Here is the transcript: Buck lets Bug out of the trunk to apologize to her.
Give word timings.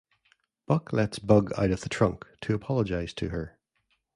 Buck 0.65 0.91
lets 0.93 1.19
Bug 1.19 1.51
out 1.59 1.69
of 1.69 1.81
the 1.81 1.87
trunk 1.89 2.25
to 2.41 2.55
apologize 2.55 3.13
to 3.13 3.29
her. 3.29 3.59